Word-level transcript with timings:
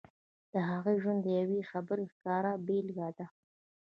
د 0.53 0.55
هغې 0.69 0.93
ژوند 1.01 1.19
د 1.23 1.27
يوې 1.39 1.59
خبرې 1.71 2.05
ښکاره 2.13 2.51
بېلګه 2.65 3.09
ده. 3.17 3.27